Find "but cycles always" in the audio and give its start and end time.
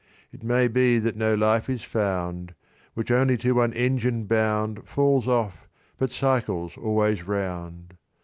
5.99-7.21